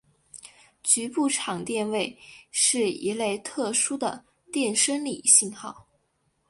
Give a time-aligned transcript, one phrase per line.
[0.81, 2.17] 局部场电位
[2.49, 5.87] 是一类特殊的电生理信号。